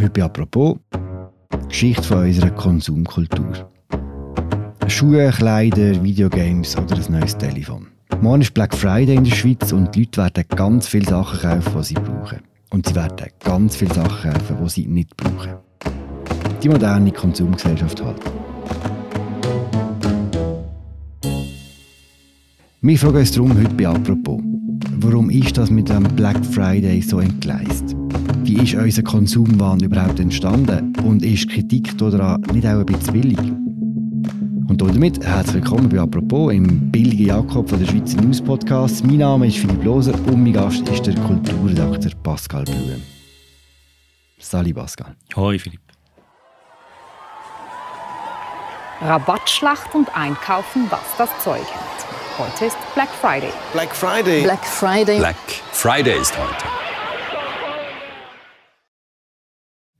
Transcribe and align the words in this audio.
Heute 0.00 0.10
bei 0.10 0.22
«Apropos» 0.22 0.76
Geschichte 1.66 2.04
von 2.04 2.18
unserer 2.18 2.52
Konsumkultur. 2.52 3.68
Schuhe, 4.86 5.32
Kleider, 5.32 6.00
Videogames 6.04 6.76
oder 6.76 6.94
ein 6.94 7.12
neues 7.12 7.36
Telefon. 7.36 7.88
Morgen 8.20 8.42
ist 8.42 8.54
Black 8.54 8.76
Friday 8.76 9.16
in 9.16 9.24
der 9.24 9.32
Schweiz 9.32 9.72
und 9.72 9.92
die 9.96 10.08
Leute 10.14 10.36
werden 10.36 10.56
ganz 10.56 10.86
viele 10.86 11.04
Sachen 11.04 11.40
kaufen, 11.40 11.72
die 11.78 11.84
sie 11.84 11.94
brauchen. 11.94 12.38
Und 12.70 12.86
sie 12.86 12.94
werden 12.94 13.26
ganz 13.42 13.74
viele 13.74 13.92
Sachen 13.92 14.32
kaufen, 14.32 14.56
die 14.62 14.70
sie 14.70 14.86
nicht 14.86 15.16
brauchen. 15.16 15.54
Die 16.62 16.68
moderne 16.68 17.10
Konsumgesellschaft 17.10 18.00
halt. 18.04 18.22
Wir 22.82 22.98
fragen 22.98 23.16
uns 23.16 23.32
darum 23.32 23.58
heute 23.58 23.74
bei 23.74 23.88
«Apropos». 23.88 24.40
Warum 25.00 25.28
ist 25.30 25.58
das 25.58 25.70
mit 25.70 25.88
dem 25.88 26.04
Black 26.14 26.44
Friday 26.46 27.02
so 27.02 27.18
entgleist? 27.18 27.96
Wie 28.48 28.62
ist 28.62 28.74
unser 28.74 29.02
Konsumwahn 29.02 29.78
überhaupt 29.80 30.18
entstanden? 30.20 30.96
Und 31.04 31.22
ist 31.22 31.50
Kritik 31.50 31.98
daran 31.98 32.40
nicht 32.54 32.66
auch 32.66 32.78
ein 32.78 32.86
bisschen 32.86 33.12
billig? 33.12 33.38
Und 33.38 34.80
damit 34.80 35.22
herzlich 35.22 35.56
willkommen 35.56 35.90
bei 35.90 36.00
«Apropos» 36.00 36.54
im 36.54 36.90
billigen 36.90 37.26
Jakob 37.26 37.68
von 37.68 37.78
der 37.78 37.86
Schweizer 37.86 38.18
News 38.22 38.40
Podcast. 38.40 39.04
Mein 39.04 39.18
Name 39.18 39.48
ist 39.48 39.58
Philipp 39.58 39.84
Loser 39.84 40.14
und 40.14 40.44
mein 40.44 40.54
Gast 40.54 40.88
ist 40.88 41.06
der 41.06 41.14
Kulturredakteur 41.16 42.12
Pascal 42.22 42.64
Blum. 42.64 43.02
Salut 44.38 44.76
Pascal. 44.76 45.14
Hoi 45.36 45.58
Philipp. 45.58 45.82
Rabattschlacht 49.02 49.94
und 49.94 50.08
Einkaufen, 50.16 50.86
was 50.88 51.04
das 51.18 51.28
Zeug 51.44 51.58
hält. 51.58 52.06
Heute 52.38 52.64
ist 52.64 52.78
Black 52.94 53.10
Friday. 53.10 53.52
Black 53.74 53.94
Friday. 53.94 54.42
Black 54.42 54.64
Friday. 54.64 55.18
Black 55.18 55.36
Friday 55.70 56.18
ist 56.18 56.32
heute. 56.38 56.87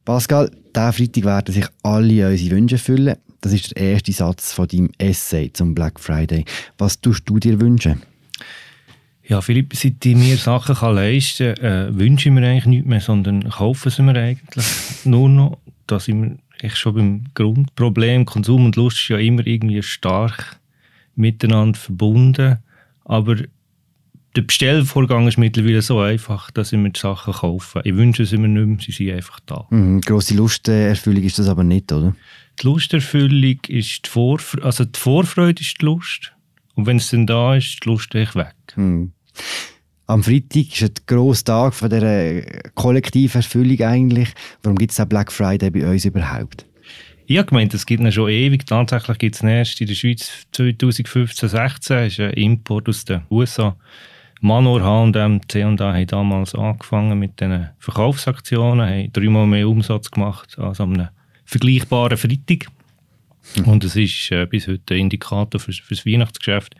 Pascal, 0.08 0.50
diesen 0.74 0.92
Freitag 0.94 1.24
werden 1.24 1.52
sich 1.52 1.66
alle 1.82 2.30
unsere 2.30 2.56
Wünsche 2.56 2.76
erfüllen. 2.76 3.16
Das 3.42 3.52
ist 3.52 3.76
der 3.76 3.90
erste 3.92 4.10
Satz 4.12 4.54
von 4.54 4.66
deinem 4.66 4.88
Essay 4.96 5.52
zum 5.52 5.74
Black 5.74 6.00
Friday. 6.00 6.46
Was 6.78 6.98
tust 7.02 7.28
du 7.28 7.38
dir 7.38 7.60
wünschen? 7.60 8.00
Ja, 9.24 9.42
Philipp, 9.42 9.76
seit 9.76 10.06
ich 10.06 10.16
mir 10.16 10.38
Sachen 10.38 10.76
kann 10.76 10.94
leisten 10.94 11.54
kann, 11.56 11.64
äh, 11.66 11.98
wünsche 11.98 12.30
ich 12.30 12.34
mir 12.34 12.40
eigentlich 12.40 12.64
nichts 12.64 12.88
mehr, 12.88 13.00
sondern 13.02 13.50
kaufe 13.50 13.90
sie 13.90 14.00
mir 14.00 14.18
eigentlich 14.18 14.64
nur 15.04 15.28
noch. 15.28 15.58
Da 15.86 16.00
sind 16.00 16.22
wir 16.22 16.66
echt 16.66 16.78
schon 16.78 16.94
beim 16.94 17.24
Grundproblem. 17.34 18.24
Konsum 18.24 18.64
und 18.64 18.76
Lust 18.76 18.96
ist 18.96 19.08
ja 19.08 19.18
immer 19.18 19.46
irgendwie 19.46 19.82
stark 19.82 20.58
miteinander 21.16 21.78
verbunden. 21.78 22.56
Aber 23.04 23.36
der 24.36 24.42
Bestellvorgang 24.42 25.26
ist 25.26 25.38
mittlerweile 25.38 25.82
so 25.82 26.00
einfach, 26.00 26.50
dass 26.50 26.72
ich 26.72 26.78
mir 26.78 26.90
die 26.90 27.00
Sachen 27.00 27.32
kaufe. 27.32 27.80
Ich 27.84 27.96
wünsche 27.96 28.24
sie 28.24 28.36
mir 28.36 28.48
nicht 28.48 28.66
mehr, 28.66 28.78
sie 28.80 28.92
sind 28.92 29.10
einfach 29.10 29.40
da. 29.46 29.66
Mhm, 29.70 30.00
grosse 30.00 30.34
Lusterfüllung 30.34 31.22
ist 31.22 31.38
das 31.38 31.48
aber 31.48 31.64
nicht, 31.64 31.90
oder? 31.92 32.14
Die 32.60 32.66
Lusterfüllung 32.66 33.58
ist 33.68 34.06
die 34.06 34.10
Vorfreude, 34.10 34.64
also 34.64 34.84
die 34.84 34.98
Vorfreude 34.98 35.60
ist 35.60 35.80
die 35.80 35.84
Lust. 35.84 36.32
Und 36.74 36.86
wenn 36.86 36.98
es 36.98 37.10
dann 37.10 37.26
da 37.26 37.56
ist, 37.56 37.66
ist 37.66 37.84
die 37.84 37.88
Lust 37.88 38.14
echt 38.14 38.36
weg. 38.36 38.54
Mhm. 38.76 39.12
Am 40.06 40.22
Freitag 40.22 40.72
ist 40.72 40.82
ein 40.82 40.94
grosser 41.06 41.44
Tag 41.44 41.74
von 41.74 41.90
dieser 41.90 42.40
Kollektiverfüllung 42.74 43.80
eigentlich. 43.82 44.30
Warum 44.62 44.78
gibt 44.78 44.92
es 44.92 44.96
den 44.96 45.08
Black 45.08 45.30
Friday 45.30 45.70
bei 45.70 45.86
uns 45.86 46.04
überhaupt? 46.04 46.64
Ich 47.26 47.36
habe 47.36 47.48
gemeint, 47.48 47.74
es 47.74 47.84
gibt 47.84 48.02
ihn 48.02 48.10
schon 48.10 48.30
ewig. 48.30 48.64
Tatsächlich 48.64 49.18
gibt 49.18 49.34
es 49.34 49.42
erst 49.42 49.80
in 49.82 49.86
der 49.86 49.94
Schweiz 49.94 50.46
2015, 50.52 51.50
16 51.50 51.98
ist 52.06 52.20
ein 52.20 52.32
Import 52.32 52.88
aus 52.88 53.04
den 53.04 53.20
USA. 53.30 53.76
Manor, 54.40 54.82
H&M, 54.82 55.40
C&A 55.48 55.66
haben 55.78 56.06
damals 56.06 56.54
angefangen 56.54 57.18
mit 57.18 57.40
diesen 57.40 57.70
Verkaufsaktionen, 57.78 58.88
haben 58.88 59.12
dreimal 59.12 59.46
mehr 59.46 59.68
Umsatz 59.68 60.10
gemacht 60.10 60.58
als 60.58 60.80
an 60.80 60.94
einem 60.94 61.08
vergleichbaren 61.44 62.16
Freitag. 62.16 62.66
Und 63.64 63.84
es 63.84 63.96
ist 63.96 64.30
äh, 64.30 64.46
bis 64.46 64.68
heute 64.68 64.94
ein 64.94 65.00
Indikator 65.00 65.60
für, 65.60 65.72
für 65.72 65.94
das 65.94 66.06
Weihnachtsgeschäft. 66.06 66.74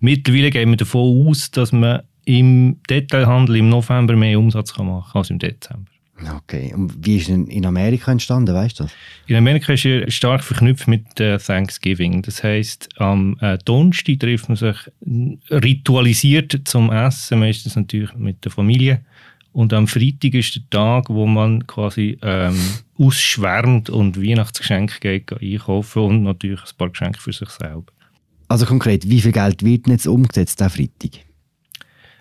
Mittlerweile 0.00 0.50
gehen 0.50 0.70
wir 0.70 0.76
davon 0.76 1.28
aus, 1.28 1.50
dass 1.50 1.72
man 1.72 2.02
im 2.24 2.80
Detailhandel 2.88 3.56
im 3.56 3.68
November 3.68 4.16
mehr 4.16 4.38
Umsatz 4.38 4.74
kann 4.74 4.86
machen 4.86 5.18
als 5.18 5.30
im 5.30 5.38
Dezember. 5.38 5.91
Okay, 6.30 6.72
und 6.74 6.94
wie 7.04 7.16
ist 7.16 7.28
denn 7.28 7.46
in 7.46 7.66
Amerika 7.66 8.12
entstanden, 8.12 8.54
weißt 8.54 8.78
du 8.78 8.84
das? 8.84 8.92
In 9.26 9.36
Amerika 9.36 9.72
ist 9.72 9.84
er 9.84 10.10
stark 10.10 10.44
verknüpft 10.44 10.86
mit 10.86 11.18
äh, 11.20 11.38
Thanksgiving. 11.38 12.22
Das 12.22 12.42
heißt, 12.44 12.88
am 12.98 13.36
äh, 13.40 13.58
Donnerstag 13.64 14.20
trifft 14.20 14.48
man 14.48 14.56
sich 14.56 14.76
ritualisiert 15.50 16.60
zum 16.64 16.92
Essen, 16.92 17.40
meistens 17.40 17.76
natürlich 17.76 18.14
mit 18.14 18.44
der 18.44 18.52
Familie. 18.52 19.04
Und 19.52 19.72
am 19.72 19.86
Freitag 19.86 20.34
ist 20.34 20.54
der 20.56 20.62
Tag, 20.70 21.10
wo 21.10 21.26
man 21.26 21.66
quasi 21.66 22.18
ähm, 22.22 22.58
ausschwärmt 22.98 23.90
und 23.90 24.20
Weihnachtsgeschenke 24.20 25.00
geht 25.00 25.32
einkaufen 25.32 26.02
und 26.02 26.22
natürlich 26.22 26.60
ein 26.60 26.76
paar 26.78 26.90
Geschenke 26.90 27.20
für 27.20 27.32
sich 27.32 27.50
selber. 27.50 27.92
Also 28.48 28.66
konkret, 28.66 29.08
wie 29.08 29.20
viel 29.20 29.32
Geld 29.32 29.62
wird 29.62 29.86
denn 29.86 29.94
jetzt 29.94 30.06
umgesetzt 30.06 30.60
am 30.62 30.70
Freitag? 30.70 31.24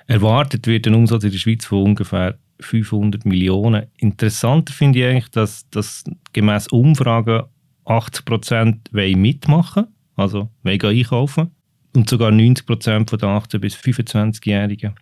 Erwartet 0.08 0.68
wird 0.68 0.88
ein 0.88 0.94
Umsatz 0.94 1.24
in 1.24 1.32
der 1.32 1.38
Schweiz 1.38 1.66
von 1.66 1.84
ungefähr 1.84 2.38
500 2.62 3.26
Millionen. 3.26 3.88
Interessanter 3.98 4.74
finde 4.74 5.00
ich 5.00 5.06
eigentlich, 5.06 5.32
dass, 5.32 5.70
dass 5.70 6.04
gemäß 6.34 6.68
Umfragen 6.68 7.44
80 7.86 8.26
Prozent 8.26 8.94
mitmachen 8.94 9.88
also 10.16 10.50
wollen 10.64 10.82
einkaufen. 10.82 11.52
Und 11.94 12.10
sogar 12.10 12.32
90 12.32 12.66
Prozent 12.66 13.10
von 13.10 13.20
den 13.20 13.30
18- 13.30 13.60
bis 13.60 13.76
25-Jährigen. 13.76 14.94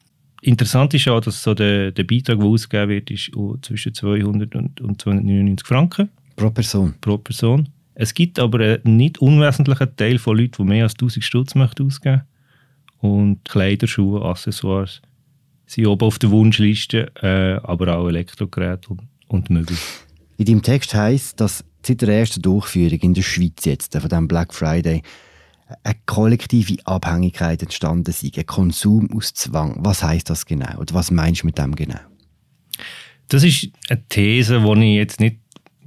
Interessant 0.41 0.93
ist 0.93 1.07
auch, 1.07 1.19
dass 1.19 1.43
so 1.43 1.53
der, 1.53 1.91
der 1.91 2.03
Beitrag, 2.03 2.39
der 2.39 2.47
ausgegeben 2.47 2.89
wird, 2.89 3.11
ist 3.11 3.31
zwischen 3.61 3.93
200 3.93 4.55
und, 4.55 4.81
und 4.81 5.01
299 5.01 5.67
Franken. 5.67 6.09
Pro 6.35 6.49
Person? 6.49 6.95
Pro 7.01 7.17
Person. 7.17 7.69
Es 7.93 8.13
gibt 8.13 8.39
aber 8.39 8.59
einen 8.59 8.97
nicht 8.97 9.19
unwesentlichen 9.19 9.95
Teil 9.97 10.17
von 10.17 10.37
Leuten, 10.37 10.63
die 10.63 10.69
mehr 10.69 10.83
als 10.83 10.93
1000 10.93 11.23
Stutz 11.23 11.55
möchten 11.55 11.85
ausgeben 11.85 12.21
Und 12.99 13.43
Kleider, 13.43 13.87
Schuhe, 13.87 14.23
Accessoires 14.23 15.01
sind 15.69 15.87
oben 15.87 16.05
auf 16.05 16.19
der 16.19 16.31
Wunschliste, 16.31 17.11
äh, 17.21 17.59
aber 17.63 17.95
auch 17.95 18.07
Elektrogeräte 18.07 18.89
und, 18.89 19.01
und 19.27 19.49
Möbel. 19.49 19.77
In 20.37 20.45
deinem 20.45 20.63
Text 20.63 20.93
heisst, 20.93 21.39
dass 21.39 21.63
seit 21.85 22.01
der 22.01 22.09
ersten 22.09 22.41
Durchführung 22.41 22.99
in 22.99 23.13
der 23.13 23.21
Schweiz 23.21 23.65
jetzt, 23.65 23.95
von 23.95 24.09
dem 24.09 24.27
Black 24.27 24.53
Friday, 24.53 25.03
eine 25.83 25.95
kollektive 26.07 26.77
Abhängigkeit 26.85 27.61
entstanden 27.61 28.09
ist, 28.09 28.23
ein 28.23 28.45
Konsum 28.45 29.09
aus 29.15 29.33
Zwang. 29.33 29.77
Was 29.79 30.01
heißt 30.01 30.29
das 30.29 30.45
genau? 30.45 30.79
Oder 30.79 30.95
was 30.95 31.11
meinst 31.11 31.43
du 31.43 31.45
mit 31.45 31.57
dem 31.57 31.75
genau? 31.75 31.99
Das 33.27 33.43
ist 33.43 33.69
eine 33.89 34.01
These, 34.09 34.59
die 34.59 34.83
ich 34.85 34.95
jetzt 34.95 35.19
nicht 35.19 35.37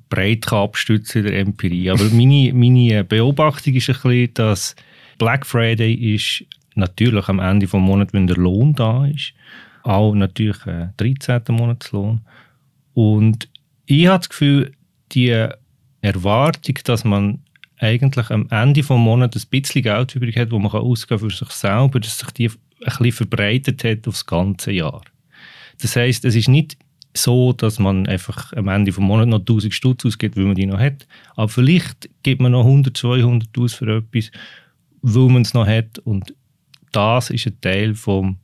breit 0.08 0.52
abstützen 0.52 1.24
in 1.24 1.32
der 1.32 1.40
Empirie. 1.40 1.90
Aber 1.90 2.04
meine, 2.10 2.52
meine 2.54 3.02
Beobachtung 3.02 3.74
ist 3.74 3.88
ein 3.88 3.94
bisschen, 3.94 4.34
dass 4.34 4.76
Black 5.18 5.44
Friday 5.44 5.92
ist 6.14 6.44
natürlich 6.74 7.28
am 7.28 7.40
Ende 7.40 7.66
des 7.66 7.72
Monats, 7.72 8.12
wenn 8.12 8.26
der 8.26 8.36
Lohn 8.36 8.74
da 8.74 9.06
ist, 9.06 9.32
auch 9.82 10.14
natürlich 10.14 10.66
äh, 10.66 10.88
13. 10.96 11.42
Monatslohn. 11.48 12.20
Und 12.94 13.48
ich 13.86 14.06
habe 14.06 14.18
das 14.18 14.28
Gefühl, 14.28 14.72
die 15.12 15.48
Erwartung, 16.00 16.78
dass 16.84 17.04
man 17.04 17.40
eigentlich 17.78 18.30
am 18.30 18.46
Ende 18.50 18.80
des 18.80 18.88
Monats 18.90 19.44
ein 19.44 19.50
bisschen 19.50 19.82
Geld 19.82 20.14
übrig 20.14 20.36
hat, 20.36 20.52
das 20.52 20.58
man 20.58 20.70
ausgeben 20.70 21.20
kann 21.20 21.30
für 21.30 21.36
sich 21.36 21.50
selber, 21.50 22.00
dass 22.00 22.18
sich 22.18 22.30
die 22.30 22.48
ein 22.48 22.56
bisschen 22.80 23.12
verbreitet 23.12 23.84
hat 23.84 24.06
aufs 24.06 24.26
ganze 24.26 24.72
Jahr. 24.72 25.02
Das 25.80 25.96
heißt, 25.96 26.24
es 26.24 26.34
ist 26.34 26.48
nicht 26.48 26.76
so, 27.14 27.52
dass 27.52 27.78
man 27.78 28.06
einfach 28.06 28.52
am 28.54 28.68
Ende 28.68 28.90
des 28.90 29.00
Monats 29.00 29.28
noch 29.28 29.40
1000 29.40 29.74
Stutz 29.74 30.06
ausgibt, 30.06 30.36
weil 30.36 30.44
man 30.44 30.54
die 30.54 30.66
noch 30.66 30.78
hat. 30.78 31.06
Aber 31.34 31.48
vielleicht 31.48 32.08
gibt 32.22 32.40
man 32.40 32.52
noch 32.52 32.64
100, 32.64 32.96
200 32.96 33.58
aus 33.58 33.74
für 33.74 33.96
etwas, 33.96 34.30
weil 35.02 35.28
man 35.28 35.42
es 35.42 35.54
noch 35.54 35.66
hat. 35.66 35.98
Und 35.98 36.34
das 36.92 37.30
ist 37.30 37.46
ein 37.46 37.60
Teil 37.60 37.94
vom, 37.94 38.38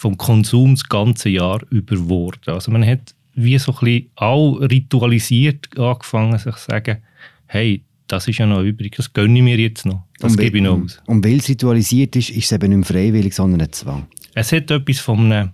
vom 0.00 0.16
Konsum 0.16 0.76
das 0.76 0.88
ganze 0.88 1.28
Jahr 1.28 1.60
überworden. 1.68 2.54
Also 2.54 2.72
man 2.72 2.86
hat 2.86 3.14
wie 3.34 3.58
so 3.58 3.70
ein 3.72 3.78
bisschen 3.80 4.10
auch 4.16 4.54
ritualisiert 4.56 5.78
angefangen, 5.78 6.38
sich 6.38 6.56
zu 6.56 6.70
sagen, 6.70 7.02
hey, 7.44 7.84
das 8.06 8.26
ist 8.26 8.38
ja 8.38 8.46
noch 8.46 8.62
übrig, 8.62 8.96
das 8.96 9.12
gönne 9.12 9.36
ich 9.36 9.44
mir 9.44 9.58
jetzt 9.58 9.84
noch, 9.84 10.04
das 10.18 10.38
gebe 10.38 10.56
ich 10.56 10.62
noch 10.64 10.82
aus. 10.82 11.02
Und 11.06 11.22
weil 11.22 11.36
es 11.36 11.50
ritualisiert 11.50 12.16
ist, 12.16 12.30
ist 12.30 12.46
es 12.46 12.52
eben 12.52 12.78
nicht 12.78 12.88
freiwillig, 12.88 13.34
sondern 13.34 13.60
ein 13.60 13.72
Zwang. 13.72 14.06
Es 14.34 14.52
hat 14.52 14.70
etwas 14.70 15.00
von 15.00 15.30
einem 15.30 15.50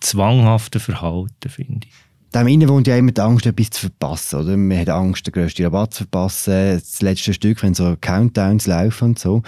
zwanghaften 0.00 0.80
Verhalten, 0.80 1.50
finde 1.50 1.86
ich. 1.86 1.92
Dem 2.34 2.48
innen 2.48 2.70
wohnt 2.70 2.86
ja 2.86 2.96
immer 2.96 3.12
die 3.12 3.20
Angst, 3.20 3.44
etwas 3.44 3.70
zu 3.70 3.80
verpassen. 3.82 4.40
Oder? 4.40 4.56
Man 4.56 4.78
hat 4.78 4.88
Angst, 4.88 5.26
den 5.26 5.32
grössten 5.32 5.64
Rabatt 5.64 5.92
zu 5.92 6.04
verpassen, 6.04 6.78
das 6.78 7.02
letzte 7.02 7.34
Stück, 7.34 7.62
wenn 7.62 7.74
so 7.74 7.94
Countdowns 8.00 8.66
laufen 8.66 9.10
und 9.10 9.18
so. 9.18 9.42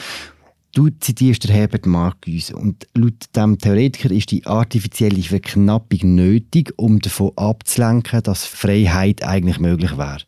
Du 0.79 0.91
zitierst 0.91 1.43
den 1.43 1.51
Herbert 1.51 1.87
Marcuse 1.87 2.55
und 2.55 2.87
laut 2.95 3.35
dem 3.35 3.59
Theoretiker 3.59 4.13
ist 4.13 4.31
die 4.31 4.47
artifizielle 4.47 5.21
Verknappung 5.21 6.15
nötig, 6.15 6.73
um 6.77 7.01
davon 7.01 7.33
abzulenken, 7.35 8.23
dass 8.23 8.47
Freiheit 8.47 9.25
eigentlich 9.25 9.59
möglich 9.59 9.99
wäre. 9.99 10.21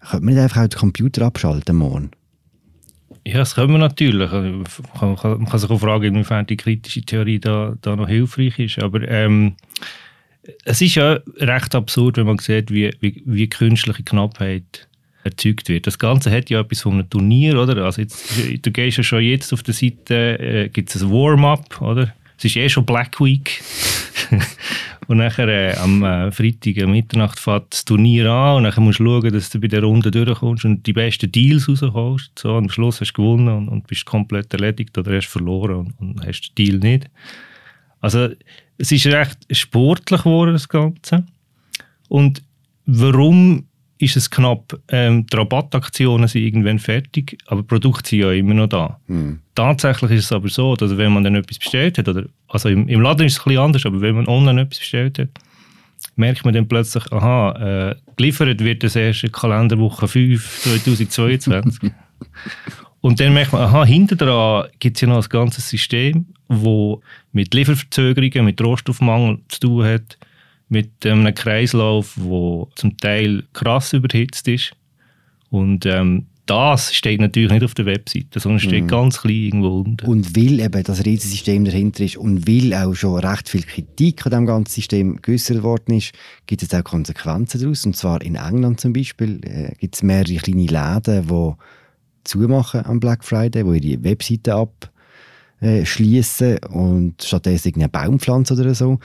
Könnte 0.00 0.24
man 0.24 0.34
nicht 0.34 0.42
einfach 0.42 0.62
auch 0.62 0.68
den 0.68 0.78
Computer 0.78 1.26
abschalten 1.26 1.76
morgen? 1.76 2.12
Ja, 3.26 3.36
das 3.36 3.56
können 3.56 3.72
wir 3.72 3.78
natürlich. 3.78 4.32
Man 4.32 5.16
kann, 5.16 5.32
man 5.32 5.44
kann 5.44 5.58
sich 5.58 5.68
auch 5.68 5.80
fragen, 5.80 6.14
inwiefern 6.14 6.46
die 6.46 6.56
kritische 6.56 7.02
Theorie 7.02 7.38
da, 7.38 7.76
da 7.82 7.94
noch 7.94 8.08
hilfreich 8.08 8.58
ist. 8.58 8.82
Aber 8.82 9.06
ähm, 9.06 9.56
Es 10.64 10.80
ist 10.80 10.94
ja 10.94 11.18
recht 11.36 11.74
absurd, 11.74 12.16
wenn 12.16 12.26
man 12.26 12.38
sieht, 12.38 12.70
wie, 12.70 12.90
wie, 13.00 13.22
wie 13.26 13.48
künstliche 13.50 14.02
Knappheit 14.02 14.88
erzeugt 15.26 15.68
wird. 15.68 15.86
Das 15.86 15.98
Ganze 15.98 16.30
hat 16.30 16.50
ja 16.50 16.60
etwas 16.60 16.80
von 16.80 16.94
einem 16.94 17.10
Turnier, 17.10 17.60
oder? 17.60 17.84
Also 17.84 18.02
jetzt, 18.02 18.30
du 18.62 18.70
gehst 18.70 18.96
ja 18.96 19.02
schon 19.02 19.22
jetzt 19.22 19.52
auf 19.52 19.62
der 19.62 19.74
Seite, 19.74 20.38
äh, 20.38 20.68
gibt 20.68 20.94
es 20.94 21.02
ein 21.02 21.10
Warm-up, 21.10 21.80
oder? 21.82 22.14
Es 22.38 22.44
ist 22.44 22.56
eh 22.56 22.68
schon 22.68 22.84
Black 22.84 23.20
Week. 23.20 23.62
und 25.06 25.18
nachher 25.18 25.48
äh, 25.48 25.76
am 25.76 26.02
äh, 26.02 26.30
Freitag 26.30 26.82
um 26.84 26.90
Mitternacht 26.90 27.38
fährt 27.38 27.72
das 27.72 27.84
Turnier 27.84 28.30
an 28.30 28.56
und 28.56 28.64
dann 28.64 28.84
musst 28.84 28.98
du 28.98 29.04
schauen, 29.04 29.32
dass 29.32 29.50
du 29.50 29.60
bei 29.60 29.68
der 29.68 29.82
Runde 29.82 30.10
durchkommst 30.10 30.64
und 30.64 30.86
die 30.86 30.92
besten 30.92 31.30
Deals 31.30 31.68
rauskommst. 31.68 32.38
So, 32.38 32.56
und 32.56 32.64
am 32.64 32.70
Schluss 32.70 33.00
hast 33.00 33.12
du 33.12 33.22
gewonnen 33.22 33.48
und, 33.48 33.68
und 33.68 33.86
bist 33.86 34.04
komplett 34.04 34.52
erledigt 34.52 34.96
oder 34.98 35.16
hast 35.16 35.28
verloren 35.28 35.76
und, 35.76 36.00
und 36.00 36.26
hast 36.26 36.50
den 36.50 36.54
Deal 36.54 36.78
nicht. 36.78 37.10
Also 38.00 38.28
es 38.78 38.92
ist 38.92 39.06
recht 39.06 39.38
sportlich 39.50 40.22
geworden, 40.22 40.52
das 40.52 40.68
Ganze. 40.68 41.24
Und 42.08 42.42
warum 42.84 43.64
ist 43.98 44.16
es 44.16 44.30
knapp, 44.30 44.78
ähm, 44.88 45.26
die 45.26 45.36
Rabattaktionen 45.36 46.28
sind 46.28 46.42
irgendwann 46.42 46.78
fertig, 46.78 47.38
aber 47.46 47.62
die 47.62 47.68
Produkte 47.68 48.10
sind 48.10 48.20
ja 48.20 48.32
immer 48.32 48.54
noch 48.54 48.68
da. 48.68 49.00
Mhm. 49.06 49.40
Tatsächlich 49.54 50.10
ist 50.10 50.24
es 50.24 50.32
aber 50.32 50.48
so, 50.48 50.76
dass 50.76 50.96
wenn 50.96 51.12
man 51.12 51.24
dann 51.24 51.34
etwas 51.34 51.58
bestellt 51.58 51.98
hat, 51.98 52.08
oder, 52.08 52.24
also 52.48 52.68
im, 52.68 52.88
im 52.88 53.00
Laden 53.00 53.26
ist 53.26 53.34
es 53.34 53.40
ein 53.40 53.44
bisschen 53.44 53.62
anders, 53.62 53.86
aber 53.86 54.00
wenn 54.00 54.16
man 54.16 54.28
online 54.28 54.62
etwas 54.62 54.80
bestellt 54.80 55.18
hat, 55.18 55.28
merkt 56.16 56.44
man 56.44 56.54
dann 56.54 56.68
plötzlich, 56.68 57.10
aha, 57.10 57.90
äh, 57.90 57.96
geliefert 58.16 58.62
wird 58.62 58.82
das 58.82 58.96
erste 58.96 59.30
Kalenderwoche 59.30 60.08
5 60.08 60.62
2022. 60.62 61.90
Und 63.00 63.20
dann 63.20 63.34
merkt 63.34 63.52
man, 63.52 63.62
aha, 63.62 63.84
hinter 63.84 64.16
dran 64.16 64.68
gibt 64.78 64.96
es 64.96 65.00
ja 65.02 65.08
noch 65.08 65.22
ein 65.22 65.28
ganzes 65.28 65.68
System, 65.68 66.26
das 66.48 66.98
mit 67.32 67.54
Lieferverzögerungen, 67.54 68.44
mit 68.44 68.60
Rohstoffmangel 68.60 69.38
zu 69.48 69.60
tun 69.60 69.84
hat, 69.84 70.18
mit 70.68 71.06
einem 71.06 71.32
Kreislauf, 71.34 72.14
der 72.16 72.66
zum 72.74 72.96
Teil 72.98 73.44
krass 73.52 73.92
überhitzt 73.92 74.48
ist. 74.48 74.72
Und 75.50 75.86
ähm, 75.86 76.26
das 76.46 76.94
steht 76.94 77.20
natürlich 77.20 77.50
nicht 77.50 77.64
auf 77.64 77.74
der 77.74 77.86
Webseite, 77.86 78.38
sondern 78.38 78.60
steht 78.60 78.84
mm. 78.84 78.88
ganz 78.88 79.20
klein 79.20 79.34
irgendwo 79.34 79.80
unten. 79.80 80.06
Und 80.06 80.36
weil 80.36 80.60
eben 80.60 80.82
das 80.84 81.04
Riesensystem 81.04 81.64
dahinter 81.64 82.04
ist 82.04 82.16
und 82.16 82.46
weil 82.46 82.72
auch 82.72 82.94
schon 82.94 83.18
recht 83.18 83.48
viel 83.48 83.62
Kritik 83.62 84.24
an 84.26 84.30
diesem 84.30 84.46
ganzen 84.46 84.72
System 84.72 85.20
geäußert 85.20 85.64
worden 85.64 85.96
ist, 85.96 86.12
gibt 86.46 86.62
es 86.62 86.72
auch 86.72 86.84
Konsequenzen 86.84 87.60
daraus. 87.60 87.84
Und 87.84 87.96
zwar 87.96 88.22
in 88.22 88.36
England 88.36 88.80
zum 88.80 88.92
Beispiel 88.92 89.40
äh, 89.44 89.74
gibt 89.78 89.96
es 89.96 90.04
mehrere 90.04 90.36
kleine 90.36 90.66
Läden, 90.66 91.26
die 91.26 91.52
zumachen 92.22 92.86
am 92.86 93.00
Black 93.00 93.24
Friday, 93.24 93.64
die 93.80 93.92
ihre 93.92 94.04
Webseite 94.04 94.54
abschließen 95.60 96.58
äh, 96.58 96.66
und 96.68 97.24
stattdessen 97.24 97.74
eine 97.74 97.88
Baumpflanze 97.88 98.54
oder 98.54 98.74
so. 98.74 99.00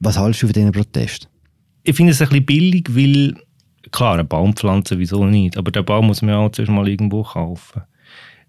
Was 0.00 0.18
hältst 0.18 0.42
du 0.42 0.46
von 0.46 0.52
diesen 0.54 0.72
Protest? 0.72 1.28
Ich 1.82 1.96
finde 1.96 2.12
es 2.12 2.20
ein 2.20 2.28
bisschen 2.28 2.46
billig, 2.46 2.88
weil, 2.90 3.34
klar, 3.92 4.14
eine 4.14 4.24
Baumpflanze, 4.24 4.98
wieso 4.98 5.24
nicht? 5.24 5.56
Aber 5.56 5.70
den 5.70 5.84
Baum 5.84 6.08
muss 6.08 6.22
man 6.22 6.30
ja 6.30 6.38
auch 6.38 6.50
zuerst 6.50 6.70
mal 6.70 6.88
irgendwo 6.88 7.22
kaufen. 7.22 7.82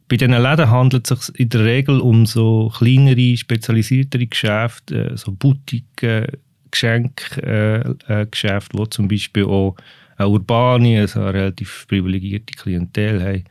Bei 0.08 0.16
diesen 0.16 0.32
Läden 0.32 0.70
handelt 0.70 1.12
es 1.12 1.26
sich 1.28 1.40
in 1.40 1.50
der 1.50 1.66
Regel 1.66 2.00
um 2.00 2.26
so 2.26 2.72
kleinere, 2.76 3.38
spezialisiertere 3.38 4.28
Geschäfte, 4.28 5.12
äh, 5.12 5.18
so 5.18 5.34
Boutiquen, 5.34 6.28
Geschenkgeschäfte, 6.72 7.98
äh, 8.08 8.22
äh, 8.22 8.80
wo 8.80 8.86
zum 8.86 9.08
Beispiel 9.08 9.46
auch 9.46 9.76
eine 10.18 10.30
urbane, 10.30 11.02
also 11.02 11.20
eine 11.20 11.34
relativ 11.34 11.86
privilegierte 11.88 12.54
Klientel 12.54 13.24
haben. 13.24 13.44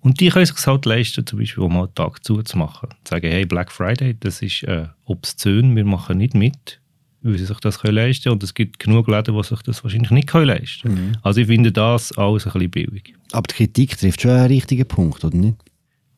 Und 0.00 0.20
die 0.20 0.30
können 0.30 0.46
sich 0.46 0.66
halt 0.66 0.86
leisten, 0.86 1.26
zum 1.26 1.38
Beispiel 1.38 1.68
mal 1.68 1.84
einen 1.84 1.94
Tag 1.94 2.24
zuzumachen. 2.24 2.88
Sagen, 3.06 3.30
hey, 3.30 3.44
Black 3.44 3.70
Friday, 3.70 4.16
das 4.18 4.40
ist 4.40 4.62
äh, 4.64 4.86
obszön, 5.04 5.76
wir 5.76 5.84
machen 5.84 6.18
nicht 6.18 6.34
mit 6.34 6.79
weil 7.22 7.38
sie 7.38 7.46
sich 7.46 7.60
das 7.60 7.80
können 7.80 7.96
leisten 7.96 8.24
können. 8.24 8.34
Und 8.34 8.42
es 8.42 8.54
gibt 8.54 8.78
genug 8.78 9.08
Läden, 9.08 9.36
die 9.36 9.42
sich 9.42 9.62
das 9.62 9.82
wahrscheinlich 9.84 10.10
nicht 10.10 10.28
können 10.28 10.46
leisten 10.46 10.82
können. 10.82 11.08
Mhm. 11.08 11.16
Also 11.22 11.40
ich 11.40 11.46
finde 11.46 11.72
das 11.72 12.16
alles 12.16 12.46
ein 12.46 12.52
bisschen 12.52 12.70
billig. 12.70 13.14
Aber 13.32 13.46
die 13.46 13.54
Kritik 13.54 13.98
trifft 13.98 14.22
schon 14.22 14.32
einen 14.32 14.46
richtigen 14.46 14.86
Punkt, 14.86 15.24
oder 15.24 15.36
nicht? 15.36 15.56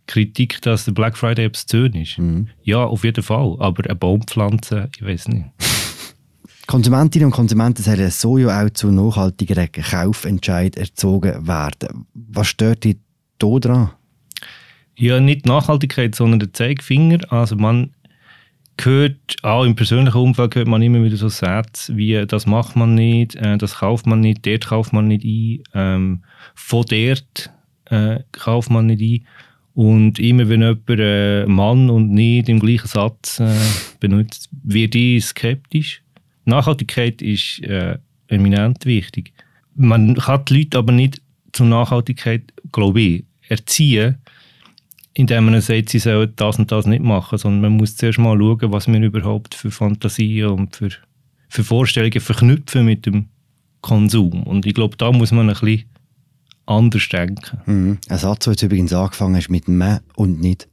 Kritik, 0.07 0.61
dass 0.63 0.85
der 0.85 0.93
Black 0.93 1.17
Friday 1.17 1.47
obszön 1.47 1.95
ist? 1.95 2.19
Mhm. 2.19 2.49
Ja, 2.63 2.85
auf 2.85 3.05
jeden 3.05 3.23
Fall. 3.23 3.57
Aber 3.59 3.85
eine 3.85 3.95
Baumpflanze, 3.95 4.89
ich 4.97 5.05
weiß 5.05 5.29
nicht. 5.29 5.47
Konsumentinnen 6.67 7.27
und 7.27 7.33
Konsumenten 7.33 7.83
sollen 7.83 8.11
so 8.11 8.39
ja 8.39 8.65
auch 8.65 8.71
zu 8.71 8.91
nachhaltigeren 8.91 9.71
Kaufentscheid 9.73 10.77
erzogen 10.77 11.47
werden. 11.47 12.07
Was 12.15 12.49
stört 12.49 12.85
dich 12.85 12.99
da 13.39 13.59
dran? 13.59 13.91
Ja, 14.97 15.21
nicht 15.21 15.47
Nachhaltigkeit, 15.47 16.15
sondern 16.15 16.41
der 16.41 16.53
Zeigefinger. 16.53 17.33
Also 17.33 17.57
man 17.57 17.91
hört, 18.81 19.37
auch 19.43 19.65
im 19.65 19.77
persönlichen 19.77 20.19
Umfeld 20.19 20.55
hört 20.55 20.69
man 20.69 20.83
immer 20.83 21.03
wieder 21.03 21.17
so 21.17 21.29
Sätze 21.29 21.97
wie, 21.97 22.25
das 22.27 22.47
macht 22.47 22.77
man 22.77 22.95
nicht, 22.95 23.37
äh, 23.37 23.59
das 23.59 23.77
kauft 23.77 24.07
man 24.07 24.21
nicht, 24.21 24.47
dort 24.47 24.67
kauft 24.67 24.93
man 24.93 25.09
nicht 25.09 25.25
ein, 25.25 25.63
ähm, 25.75 26.25
von 26.55 26.85
dort 26.89 27.51
äh, 27.87 28.21
kauft 28.33 28.71
man 28.71 28.87
nicht 28.87 29.01
ein. 29.01 29.27
Und 29.75 30.19
immer 30.19 30.49
wenn 30.49 30.61
jemand 30.61 30.89
äh, 30.89 31.47
Mann 31.47 31.89
und 31.89 32.11
nicht 32.11 32.49
im 32.49 32.61
gleichen 32.61 32.89
Satz 32.89 33.41
äh, 33.41 33.55
benutzt, 34.01 34.51
wird 34.63 34.95
ich 34.95 35.25
skeptisch. 35.25 36.03
Nachhaltigkeit 36.45 37.23
ist 37.23 37.63
äh, 37.63 37.99
eminent 38.29 38.85
wichtig. 38.85 39.33
Man 39.75 40.17
kann 40.17 40.45
die 40.47 40.59
Leute 40.59 40.79
aber 40.79 40.93
nicht 40.93 41.23
zur 41.53 41.67
Nachhaltigkeit, 41.67 42.53
glaube 42.71 43.01
ich, 43.01 43.25
erziehen, 43.49 44.19
indem 45.15 45.47
man 45.47 45.61
sagt, 45.61 45.91
sie 45.91 45.99
sollen 45.99 46.33
das 46.37 46.59
und 46.59 46.73
das 46.73 46.87
nicht 46.87 47.03
machen, 47.03 47.39
sondern 47.39 47.61
man 47.61 47.73
muss 47.73 47.97
zuerst 47.97 48.19
mal 48.19 48.37
schauen, 48.39 48.73
was 48.73 48.89
wir 48.89 49.01
überhaupt 49.01 49.55
für 49.55 49.71
Fantasien 49.71 50.49
und 50.49 50.77
für, 50.77 50.91
für 51.49 51.65
Vorstellungen 51.65 52.21
verknüpfen 52.21 52.85
mit 52.85 53.07
dem 53.07 53.27
Konsum. 53.81 54.45
Und 54.45 54.65
ich 54.65 54.75
glaube, 54.75 54.97
da 54.97 55.13
muss 55.13 55.33
man 55.33 55.51
ein 55.51 55.55
bisschen 55.55 55.85
anders 56.67 57.09
denken. 57.09 57.59
Mhm. 57.67 57.99
Ein 58.09 58.19
Satz, 58.19 58.45
der 58.45 58.53
jetzt 58.53 58.63
übrigens 58.63 58.93
angefangen 58.93 59.37
hast 59.37 59.51
mit 59.51 59.69
«me» 59.69 60.01
und 60.17 60.41
«nicht». 60.41 60.69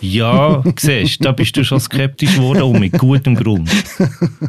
Ja, 0.00 0.62
siehst 0.78 1.24
da 1.24 1.32
bist 1.32 1.56
du 1.56 1.64
schon 1.64 1.80
skeptisch 1.80 2.36
geworden 2.36 2.62
und 2.62 2.80
mit 2.80 2.92
gutem 2.92 3.34
Grund. 3.34 3.70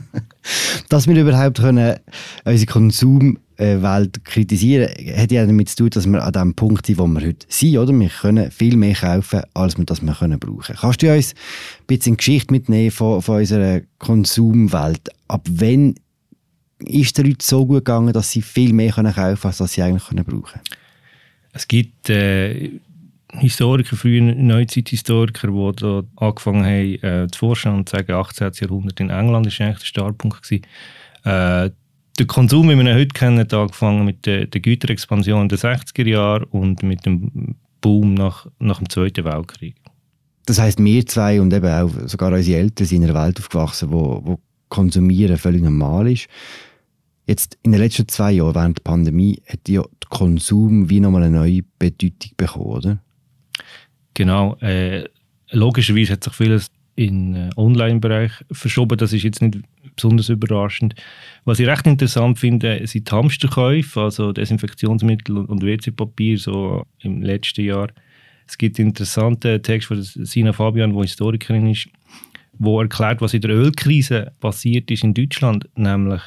Dass 0.89 1.07
wir 1.07 1.15
überhaupt 1.15 1.59
können, 1.59 1.97
unsere 2.43 2.71
Konsum 2.71 3.39
Welt 3.57 4.23
kritisieren, 4.23 4.89
hat 5.15 5.31
ja 5.31 5.45
damit 5.45 5.69
zu 5.69 5.77
tun, 5.77 5.89
dass 5.89 6.05
wir 6.05 6.23
an 6.23 6.31
dem 6.31 6.53
Punkt 6.53 6.85
sind, 6.85 6.99
wo 6.99 7.07
wir 7.07 7.25
heute 7.25 7.45
sind, 7.49 7.77
oder? 7.77 7.93
Wir 7.93 8.09
können 8.09 8.51
viel 8.51 8.77
mehr 8.77 8.93
kaufen, 8.93 9.41
als 9.53 9.77
wir 9.77 9.85
das 9.85 10.01
können 10.01 10.39
brauchen. 10.39 10.75
Kannst 10.75 11.01
du 11.01 11.13
uns 11.13 11.33
ein 11.33 11.85
bisschen 11.87 12.17
Geschichte 12.17 12.53
mitnehmen 12.53 12.91
von, 12.91 13.21
von 13.21 13.37
unserer 13.37 13.81
Konsumwelt? 13.99 15.09
Ab 15.27 15.47
wann 15.49 15.95
ist 16.79 17.17
den 17.17 17.25
Leuten 17.25 17.41
so 17.41 17.65
gut 17.65 17.85
gegangen, 17.85 18.13
dass 18.13 18.31
sie 18.31 18.41
viel 18.41 18.73
mehr 18.73 18.91
können 18.91 19.13
kaufen 19.13 19.47
als 19.47 19.73
sie 19.73 19.81
eigentlich 19.81 20.05
können 20.05 20.25
brauchen 20.25 20.61
Es 21.53 21.67
gibt 21.67 22.09
äh, 22.09 22.71
Historiker, 23.33 23.95
frühe 23.95 24.21
Neuzeithistoriker, 24.21 25.47
die 25.47 26.07
angefangen 26.15 26.65
haben 26.65 27.03
äh, 27.03 27.27
zu 27.31 27.39
forschen 27.39 27.73
und 27.73 27.89
sagen, 27.89 28.13
18. 28.13 28.51
Jahrhundert 28.53 28.99
in 28.99 29.09
England 29.09 29.45
war 29.45 29.65
eigentlich 29.65 29.79
der 29.79 29.85
Startpunkt 29.85 30.43
gewesen. 30.43 30.65
Äh, 31.23 31.71
der 32.17 32.25
Konsum, 32.25 32.69
wie 32.69 32.75
wir 32.75 32.81
ihn 32.81 32.95
heute 32.95 33.07
kennen, 33.07 33.39
hat 33.39 33.53
angefangen 33.53 34.05
mit 34.05 34.25
der, 34.25 34.47
der 34.47 34.61
Güterexpansion 34.61 35.49
der 35.49 35.59
60er 35.59 36.07
Jahre 36.07 36.45
und 36.47 36.83
mit 36.83 37.05
dem 37.05 37.55
Boom 37.81 38.13
nach, 38.13 38.47
nach 38.59 38.79
dem 38.79 38.89
Zweiten 38.89 39.23
Weltkrieg. 39.23 39.75
Das 40.45 40.59
heißt, 40.59 40.83
wir 40.83 41.05
zwei 41.05 41.41
und 41.41 41.53
eben 41.53 41.67
auch 41.67 41.91
sogar 42.07 42.31
unsere 42.31 42.59
Eltern 42.59 42.87
sind 42.87 43.03
in 43.03 43.09
einer 43.09 43.25
Welt 43.25 43.37
aufgewachsen, 43.39 43.91
wo, 43.91 44.21
wo 44.23 44.39
Konsumieren 44.69 45.37
völlig 45.37 45.61
normal 45.61 46.11
ist. 46.11 46.27
Jetzt 47.25 47.57
in 47.63 47.73
den 47.73 47.81
letzten 47.81 48.07
zwei 48.07 48.31
Jahren 48.31 48.55
während 48.55 48.77
der 48.77 48.83
Pandemie 48.83 49.41
hat 49.47 49.67
ja 49.67 49.81
der 49.81 50.09
Konsum 50.09 50.89
wie 50.89 50.99
nochmal 50.99 51.23
eine 51.23 51.37
neue 51.37 51.61
Bedeutung 51.77 52.31
bekommen, 52.37 52.65
oder? 52.65 52.97
Genau. 54.13 54.55
Äh, 54.61 55.05
logischerweise 55.51 56.13
hat 56.13 56.23
sich 56.23 56.33
vieles 56.33 56.71
in 56.97 57.33
den 57.33 57.53
Online-Bereich 57.55 58.31
verschoben. 58.51 58.97
Das 58.97 59.13
ist 59.13 59.23
jetzt 59.23 59.41
nicht 59.41 59.59
besonders 59.95 60.29
überraschend. 60.29 60.95
Was 61.45 61.59
ich 61.59 61.67
recht 61.67 61.85
interessant 61.85 62.39
finde, 62.39 62.85
sind 62.85 63.09
die 63.09 63.15
Hamsterkäufe, 63.15 64.01
also 64.01 64.33
Desinfektionsmittel 64.33 65.37
und 65.37 65.61
WC-Papier 65.61 66.37
so 66.39 66.85
im 66.99 67.21
letzten 67.21 67.63
Jahr. 67.65 67.89
Es 68.47 68.57
gibt 68.57 68.79
einen 68.79 68.89
interessanten 68.89 69.61
Text 69.61 69.87
von 69.87 70.01
Sina 70.01 70.53
Fabian, 70.53 70.93
die 70.93 71.01
Historikerin 71.01 71.67
ist, 71.67 71.87
wo 72.57 72.81
erklärt, 72.81 73.21
was 73.21 73.35
in 73.35 73.41
der 73.41 73.51
Ölkrise 73.51 74.31
passiert 74.39 74.89
ist 74.89 75.03
in 75.03 75.13
Deutschland, 75.13 75.69
nämlich 75.75 76.21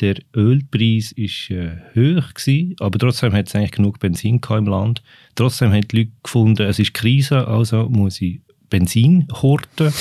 der 0.00 0.16
Ölpreis 0.34 1.12
ist 1.12 1.50
äh, 1.50 1.76
hoch 1.94 2.32
gewesen, 2.32 2.74
aber 2.80 2.98
trotzdem 2.98 3.34
hat 3.34 3.48
es 3.48 3.54
eigentlich 3.54 3.72
genug 3.72 3.98
Benzin 3.98 4.40
im 4.48 4.66
Land. 4.66 5.02
Trotzdem 5.34 5.72
haben 5.72 5.86
die 5.88 5.96
Leute 5.98 6.12
gefunden, 6.22 6.62
es 6.62 6.78
ist 6.78 6.94
Krise, 6.94 7.46
also 7.46 7.86
muss 7.90 8.22
ich 8.22 8.40
Benzin 8.70 9.28
horten 9.30 9.92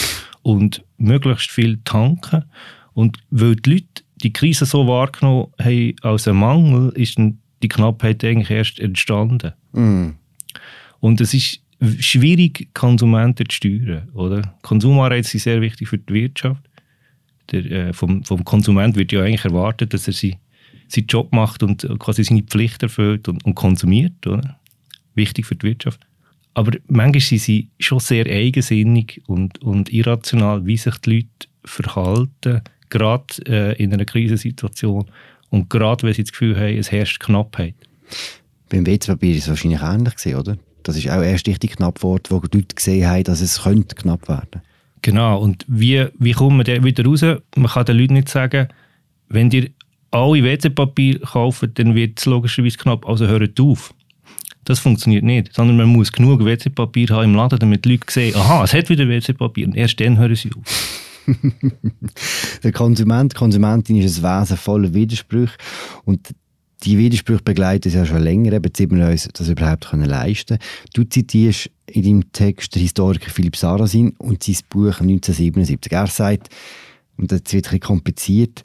und 0.41 0.83
möglichst 0.97 1.51
viel 1.51 1.79
tanken. 1.83 2.45
Und 2.93 3.17
weil 3.29 3.55
die 3.55 3.73
Leute 3.73 4.03
die 4.23 4.33
Krise 4.33 4.65
so 4.65 4.87
wahrgenommen 4.87 5.47
haben 5.59 5.95
als 6.01 6.27
ein 6.27 6.35
Mangel, 6.35 6.91
ist 6.95 7.17
die 7.17 7.67
Knappheit 7.67 8.23
eigentlich 8.23 8.49
erst 8.49 8.79
entstanden. 8.79 9.53
Mm. 9.71 10.09
Und 10.99 11.21
es 11.21 11.33
ist 11.33 11.61
schwierig, 11.99 12.73
Konsumenten 12.73 13.49
zu 13.49 13.55
steuern. 13.55 14.09
Oder? 14.13 14.55
Konsumanreize 14.61 15.29
sind 15.29 15.41
sehr 15.41 15.61
wichtig 15.61 15.87
für 15.87 15.97
die 15.97 16.13
Wirtschaft. 16.13 16.63
der, 17.51 17.65
äh, 17.65 17.93
vom, 17.93 18.23
vom 18.23 18.43
Konsument 18.43 18.95
wird 18.95 19.11
ja 19.11 19.23
eigentlich 19.23 19.45
erwartet, 19.45 19.93
dass 19.93 20.07
er 20.07 20.13
sie, 20.13 20.37
seinen 20.87 21.07
Job 21.07 21.31
macht 21.31 21.63
und 21.63 21.87
quasi 21.99 22.23
seine 22.23 22.43
Pflicht 22.43 22.83
erfüllt 22.83 23.27
und, 23.27 23.45
und 23.45 23.55
konsumiert. 23.55 24.25
Oder? 24.27 24.59
Wichtig 25.15 25.45
für 25.45 25.55
die 25.55 25.67
Wirtschaft. 25.67 26.05
Aber 26.53 26.77
manchmal 26.87 27.21
sind 27.21 27.41
sie 27.41 27.69
schon 27.79 27.99
sehr 27.99 28.25
eigensinnig 28.25 29.21
und, 29.27 29.61
und 29.61 29.91
irrational, 29.93 30.65
wie 30.65 30.77
sich 30.77 30.97
die 30.97 31.15
Leute 31.15 31.27
verhalten, 31.63 32.61
gerade 32.89 33.25
äh, 33.47 33.81
in 33.81 33.93
einer 33.93 34.05
Krisensituation 34.05 35.05
und 35.49 35.69
gerade, 35.69 36.03
wenn 36.03 36.13
sie 36.13 36.23
das 36.23 36.31
Gefühl 36.31 36.57
haben, 36.57 36.77
es 36.77 36.91
herrscht 36.91 37.19
Knappheit. 37.19 37.75
Beim 38.69 38.85
WC-Papier 38.85 39.35
ist 39.35 39.43
es 39.43 39.49
wahrscheinlich 39.49 39.81
ähnlich 39.81 40.15
gewesen, 40.15 40.39
oder? 40.39 40.57
Das 40.83 40.97
ist 40.97 41.09
auch 41.09 41.21
erst 41.21 41.47
richtig 41.47 41.75
knapp 41.75 41.95
geworden, 41.95 42.23
wo 42.29 42.39
die 42.39 42.57
Leute 42.57 42.75
gesehen 42.75 43.07
haben, 43.07 43.23
dass 43.23 43.41
es 43.41 43.63
könnte 43.63 43.95
knapp 43.95 44.27
werden 44.27 44.61
Genau, 45.01 45.39
und 45.39 45.65
wie, 45.67 46.07
wie 46.17 46.33
kommt 46.33 46.57
man 46.57 46.65
da 46.65 46.83
wieder 46.83 47.05
raus? 47.05 47.21
Man 47.55 47.67
kann 47.67 47.85
den 47.85 47.97
Leuten 47.97 48.13
nicht 48.13 48.29
sagen, 48.29 48.67
wenn 49.29 49.49
ihr 49.51 49.69
alle 50.11 50.43
WC-Papier 50.43 51.19
kauft, 51.19 51.69
dann 51.75 51.95
wird 51.95 52.19
es 52.19 52.25
logischerweise 52.25 52.77
knapp, 52.77 53.07
also 53.07 53.27
hört 53.27 53.59
auf. 53.59 53.93
Das 54.69 54.77
funktioniert 54.77 55.23
nicht, 55.23 55.51
sondern 55.55 55.77
man 55.77 55.87
muss 55.87 56.11
genug 56.11 56.45
WC-Papier 56.45 57.07
haben 57.09 57.23
im 57.23 57.33
Laden, 57.33 57.57
damit 57.57 57.85
die 57.85 57.93
Leute 57.93 58.05
sehen, 58.07 58.35
aha, 58.35 58.63
es 58.63 58.71
hat 58.71 58.87
wieder 58.87 59.07
WC-Papier 59.07 59.65
und 59.65 59.75
erst 59.75 59.99
dann 59.99 60.19
hören 60.19 60.35
sie 60.35 60.51
auf. 60.51 61.25
der 62.63 62.71
Konsument, 62.71 63.33
Konsumentin 63.33 63.95
ist 63.95 64.23
ein 64.23 64.41
Wesen 64.41 64.57
voller 64.57 64.93
Widersprüche 64.93 65.55
und 66.05 66.35
die 66.83 66.99
Widersprüche 66.99 67.41
begleiten 67.41 67.87
uns 67.87 67.95
ja 67.95 68.05
schon 68.05 68.21
länger, 68.21 68.53
eben, 68.53 68.71
seit 68.77 68.91
wir 68.91 69.07
uns 69.07 69.27
das 69.33 69.49
überhaupt 69.49 69.89
können 69.89 70.07
leisten. 70.07 70.59
Du 70.93 71.03
zitierst 71.03 71.71
in 71.87 72.03
deinem 72.03 72.31
Text 72.31 72.75
den 72.75 72.83
Historiker 72.83 73.31
Philipp 73.31 73.55
Sarasin 73.55 74.11
und 74.19 74.43
sein 74.43 74.57
Buch 74.69 75.01
1977. 75.01 75.91
Er 75.91 76.05
sagt, 76.05 76.49
und 77.17 77.31
das 77.31 77.41
wird 77.45 77.53
ein 77.53 77.61
bisschen 77.61 77.79
kompliziert, 77.79 78.63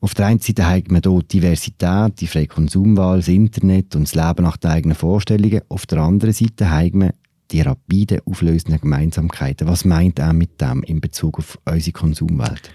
auf 0.00 0.14
der 0.14 0.26
einen 0.26 0.40
Seite 0.40 0.64
haben 0.64 0.90
wir 0.90 1.00
hier 1.04 1.22
Diversität, 1.22 2.20
die 2.20 2.26
freie 2.26 2.46
Konsumwahl, 2.46 3.18
das 3.18 3.28
Internet 3.28 3.94
und 3.94 4.04
das 4.04 4.14
Leben 4.14 4.44
nach 4.44 4.56
den 4.56 4.70
eigenen 4.70 4.96
Vorstellungen. 4.96 5.60
Auf 5.68 5.84
der 5.86 5.98
anderen 5.98 6.32
Seite 6.32 6.70
haben 6.70 7.02
wir 7.02 7.14
die 7.50 7.60
rapide 7.60 8.22
auflösenden 8.24 8.80
Gemeinsamkeiten. 8.80 9.68
Was 9.68 9.84
meint 9.84 10.18
er 10.18 10.32
mit 10.32 10.60
dem 10.60 10.82
in 10.84 11.00
Bezug 11.00 11.38
auf 11.38 11.58
unsere 11.66 11.92
Konsumwelt? 11.92 12.72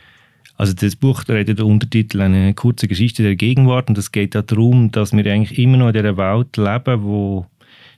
Also 0.57 0.73
das 0.73 0.95
Buch 0.95 1.23
redet 1.27 1.59
der 1.59 1.65
Untertitel 1.65 2.21
eine 2.21 2.53
kurze 2.53 2.87
Geschichte 2.87 3.23
der 3.23 3.35
Gegenwart 3.35 3.89
und 3.89 3.97
es 3.97 4.11
geht 4.11 4.35
darum, 4.35 4.91
dass 4.91 5.11
wir 5.11 5.25
eigentlich 5.25 5.57
immer 5.57 5.77
noch 5.77 5.87
in 5.87 5.93
dieser 5.93 6.17
Welt 6.17 6.55
leben, 6.57 7.03
wo 7.03 7.45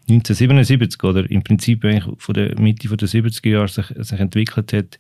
1977 0.10 1.04
oder 1.04 1.30
im 1.30 1.44
Prinzip 1.44 1.84
eigentlich 1.84 2.16
von 2.18 2.34
der 2.34 2.60
Mitte 2.60 2.88
der 2.88 3.08
70er 3.08 3.50
Jahre 3.50 3.68
sich, 3.68 3.88
sich 3.88 4.20
entwickelt 4.20 4.74
hat, 4.74 5.00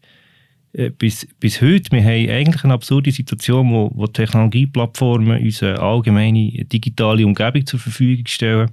bis, 0.98 1.28
bis 1.40 1.60
heute. 1.60 1.92
Wir 1.92 2.04
haben 2.04 2.30
eigentlich 2.30 2.64
eine 2.64 2.74
absurde 2.74 3.12
Situation, 3.12 3.72
wo, 3.72 3.92
wo 3.96 4.06
Technologieplattformen 4.06 5.42
unsere 5.42 5.82
allgemeine 5.82 6.52
digitale 6.66 7.26
Umgebung 7.26 7.66
zur 7.66 7.80
Verfügung 7.80 8.28
stellen 8.28 8.70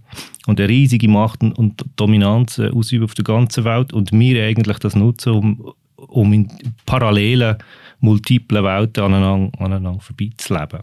und 0.47 0.61
eine 0.61 0.69
riesige 0.69 1.09
Macht 1.09 1.43
und 1.43 1.83
Dominanz 1.97 2.59
äh, 2.59 2.69
ausüben 2.69 3.05
auf 3.05 3.15
der 3.15 3.25
ganzen 3.25 3.65
Welt 3.65 3.95
und 3.95 4.13
wir 4.13 4.45
eigentlich 4.45 4.79
das 4.81 4.95
nutzen, 4.95 5.33
um, 5.33 5.73
um 5.97 6.33
in 6.35 6.51
parallelen 6.85 7.57
multiplen 8.01 8.65
Welten 8.65 9.03
aneinander, 9.03 9.59
aneinander 9.59 10.01
vorbeizuleben. 10.01 10.81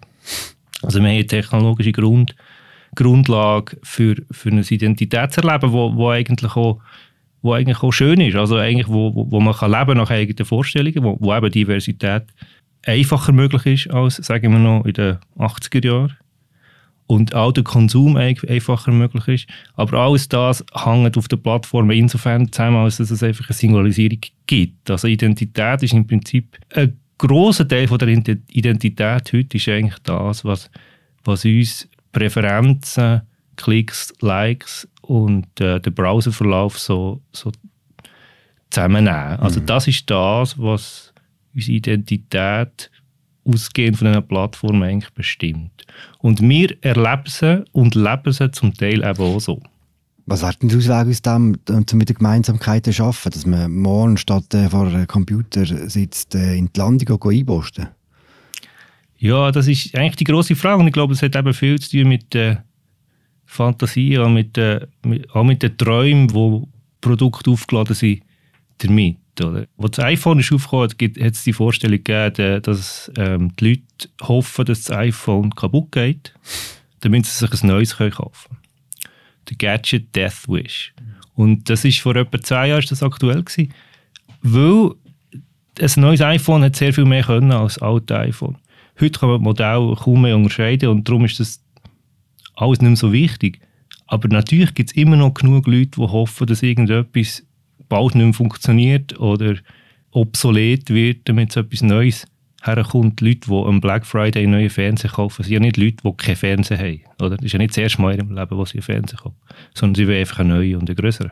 Also 0.82 1.00
wir 1.00 1.08
haben 1.08 1.16
eine 1.18 1.28
technologische 1.28 1.92
Grund, 1.92 2.36
Grundlage 2.96 3.78
für, 3.84 4.16
für 4.32 4.50
ein 4.50 4.66
Identitätserleben, 4.68 5.72
wo, 5.72 5.96
wo 5.96 6.10
eigentlich 6.10 6.56
auch 6.56 6.82
wo 7.42 7.54
eigentlich 7.54 7.82
auch 7.82 7.92
schön 7.92 8.22
ist, 8.22 8.36
also 8.36 8.58
eigentlich 8.58 8.88
wo, 8.88 9.12
wo, 9.30 9.40
man 9.40 9.54
kann 9.54 9.72
leben 9.72 9.98
nach 9.98 10.10
eigenen 10.10 10.46
Vorstellungen, 10.46 11.04
wo, 11.04 11.18
wo 11.20 11.36
eben 11.36 11.52
Diversität 11.52 12.24
einfacher 12.86 13.32
möglich 13.32 13.66
ist 13.66 13.94
als, 13.94 14.18
sagen 14.18 14.52
wir 14.52 14.60
noch, 14.60 14.86
in 14.86 14.94
den 14.94 15.18
80er 15.38 15.86
Jahren 15.86 16.18
und 17.08 17.36
auch 17.36 17.52
der 17.52 17.66
Konsum 17.66 18.16
einfacher 18.16 18.92
möglich 18.92 19.28
ist. 19.28 19.48
Aber 19.74 19.98
alles 20.00 20.30
das 20.30 20.64
hängt 20.74 21.18
auf 21.18 21.28
der 21.28 21.38
Plattform 21.38 21.92
insofern 21.92 22.50
zusammen, 22.52 22.78
als 22.78 22.98
dass 22.98 23.12
es 23.12 23.22
einfach 23.22 23.50
eine 23.50 23.56
Singularisierung 23.56 24.20
gibt. 24.48 24.90
Also 24.90 25.08
Identität 25.08 25.84
ist 25.84 25.94
im 25.94 26.08
Prinzip 26.08 26.58
ein 26.74 26.98
grosser 27.18 27.68
Teil 27.68 27.88
von 27.88 28.00
der 28.00 28.08
Identität 28.08 29.34
heute 29.34 29.58
ist 29.58 29.68
eigentlich 29.68 30.00
das, 30.04 30.46
was, 30.46 30.72
was 31.26 31.44
uns 31.44 31.90
Präferenzen, 32.14 33.22
Klicks, 33.58 34.14
Likes 34.22 34.88
und 35.02 35.60
äh, 35.60 35.80
den 35.80 35.94
Browserverlauf 35.94 36.80
so, 36.80 37.22
so 37.32 37.52
zusammennehmen. 38.70 39.40
Also 39.40 39.60
mhm. 39.60 39.66
das 39.66 39.88
ist 39.88 40.10
das, 40.10 40.58
was 40.58 41.14
unsere 41.54 41.78
Identität 41.78 42.90
ausgehend 43.44 43.98
von 43.98 44.08
einer 44.08 44.22
Plattform 44.22 44.82
eigentlich 44.84 45.14
bestimmt. 45.14 45.86
Und 46.20 46.42
wir 46.42 46.76
erleben 46.82 47.24
sie 47.28 47.64
und 47.72 47.96
leben 47.96 48.32
sie 48.32 48.52
zum 48.52 48.74
Teil 48.74 49.04
eben 49.04 49.22
auch 49.22 49.40
so. 49.40 49.62
Was 50.28 50.44
wäre 50.44 50.54
denn 50.62 50.70
der 50.70 50.78
Ausweg 50.78 51.10
aus 51.10 51.22
dem, 51.22 51.58
um 51.68 51.98
mit 51.98 52.10
der 52.10 52.16
Gemeinsamkeit 52.16 52.86
zu 52.86 52.94
schaffen, 52.94 53.32
dass 53.32 53.46
man 53.46 53.72
morgen 53.72 54.18
statt 54.18 54.54
äh, 54.54 54.70
vor 54.70 54.88
einem 54.88 55.08
Computer 55.08 55.66
sitzt, 55.66 56.36
äh, 56.36 56.56
in 56.56 56.72
die 56.72 56.80
Landung 56.80 57.22
einposten? 57.24 57.88
Ja, 59.18 59.52
das 59.52 59.68
ist 59.68 59.96
eigentlich 59.96 60.16
die 60.18 60.24
große 60.24 60.56
Frage 60.56 60.80
und 60.80 60.88
ich 60.88 60.94
glaube, 60.94 61.14
es 61.14 61.22
hat 61.22 61.36
eben 61.36 61.54
viel 61.54 61.80
zu 61.80 61.92
tun 61.92 62.08
mit 62.08 62.34
der 62.34 62.52
äh, 62.52 62.58
Fantasie, 63.52 64.18
auch 64.18 64.30
mit, 64.30 64.58
äh, 64.58 64.88
mit, 65.04 65.30
auch 65.36 65.44
mit 65.44 65.62
den 65.62 65.78
Träumen, 65.78 66.34
wo 66.34 66.68
Produkte 67.02 67.52
aufgeladen 67.52 67.96
sind 67.96 68.22
damit. 68.78 69.18
Oder? 69.40 69.68
Als 69.78 69.92
das 69.92 70.06
iPhone 70.06 70.40
ist 70.40 70.52
aufgekommen 70.52 70.90
hat, 70.90 71.18
es 71.18 71.44
die 71.44 71.54
Vorstellung 71.54 72.04
gegeben, 72.04 72.62
dass 72.62 73.12
ähm, 73.18 73.56
die 73.58 73.70
Leute 73.70 74.10
hoffen, 74.22 74.66
dass 74.66 74.84
das 74.84 74.98
iPhone 74.98 75.54
kaputt 75.56 75.92
geht, 75.92 76.34
damit 77.02 77.26
sie 77.26 77.46
sich 77.46 77.64
ein 77.64 77.68
neues 77.68 77.98
kaufen 77.98 78.12
können 78.14 78.62
der 79.50 79.58
Gadget 79.58 80.16
Death 80.16 80.48
Wish. 80.48 80.94
Und 81.36 81.70
das 81.70 81.86
ist 81.86 82.00
vor 82.00 82.16
etwa 82.16 82.40
zwei 82.42 82.70
Jahren 82.70 82.86
das 82.88 83.04
aktuell 83.04 83.44
gewesen, 83.44 83.74
weil 84.42 84.92
ein 85.80 86.02
neues 86.02 86.22
iPhone 86.22 86.64
hat 86.64 86.76
sehr 86.76 86.94
viel 86.94 87.06
mehr 87.06 87.24
können 87.24 87.52
als 87.52 87.76
das 87.76 87.84
alte 87.84 88.18
iPhone. 88.20 88.58
Heute 89.00 89.20
kann 89.20 89.30
man 89.30 89.40
das 89.40 89.44
Modell 89.44 89.96
kaum 89.96 90.22
mehr 90.22 90.36
unterscheiden 90.36 90.90
und 90.90 91.08
darum 91.08 91.26
ist 91.26 91.40
das 91.40 91.61
alles 92.56 92.82
nicht 92.82 92.90
mehr 92.90 92.96
so 92.96 93.12
wichtig. 93.14 93.60
Aber 94.08 94.28
natürlich 94.28 94.74
gibt 94.74 94.92
es 94.92 94.96
immer 94.96 95.16
noch 95.16 95.34
genug 95.34 95.68
Leute, 95.68 95.92
die 95.92 96.02
hoffen, 96.02 96.48
dass 96.48 96.64
irgendetwas 96.64 97.44
bald 97.88 98.16
nicht 98.16 98.26
mehr 98.26 98.34
funktioniert 98.34 99.20
oder 99.20 99.56
obsolet 100.12 100.90
wird, 100.90 101.30
damit 101.30 101.56
etwas 101.56 101.82
Neues 101.82 102.26
herkommt, 102.64 103.22
Leute, 103.22 103.48
die 103.48 103.54
am 103.54 103.82
Black 103.82 104.06
Friday 104.06 104.46
neue 104.46 104.70
Fernseher 104.70 105.12
kaufen, 105.12 105.44
sind 105.44 105.54
ja 105.54 105.60
nicht 105.60 105.78
Leute, 105.78 105.98
die 106.04 106.14
keinen 106.14 106.36
Fernseher 106.36 106.78
haben. 106.78 107.02
Oder? 107.20 107.38
Das 107.38 107.46
ist 107.46 107.54
ja 107.54 107.60
nicht 107.60 107.72
das 107.72 107.78
erste 107.78 108.02
Mal 108.02 108.14
in 108.14 108.20
ihrem 108.20 108.36
Leben, 108.36 108.58
wo 108.58 108.66
sie 108.66 108.76
einen 108.76 108.84
Fernseher 108.84 109.20
kaufen, 109.20 109.38
sondern 109.74 109.96
sie 109.96 110.08
wollen 110.08 110.20
einfach 110.20 110.40
einen 110.40 110.50
neuen 110.50 110.76
und 110.76 110.90
einen 110.90 110.96
größeren. 110.96 111.32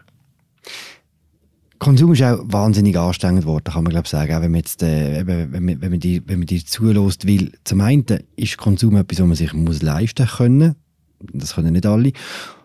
Konsum 1.78 2.12
ist 2.12 2.24
auch 2.24 2.40
wahnsinnig 2.44 2.98
anstrengend 2.98 3.44
geworden, 3.44 3.64
kann 3.64 3.84
man 3.84 3.92
glaube 3.92 4.08
sagen, 4.08 4.34
auch 4.34 4.42
wenn 4.42 4.52
man 4.52 4.60
jetzt, 4.60 4.84
äh, 4.84 5.26
wenn, 5.26 5.54
wenn, 5.54 5.80
man 5.80 6.00
dir, 6.00 6.22
wenn 6.26 6.40
man 6.40 6.46
dir 6.46 6.66
zulässt, 6.66 7.26
weil 7.26 7.54
zum 7.64 7.80
einen 7.80 8.06
ist 8.36 8.58
Konsum 8.58 8.98
etwas, 8.98 9.20
was 9.20 9.28
man 9.28 9.36
sich 9.36 9.54
muss 9.54 9.82
leisten 9.82 10.28
können, 10.28 10.76
das 11.34 11.56
können 11.56 11.74
nicht 11.74 11.86
alle. 11.86 12.12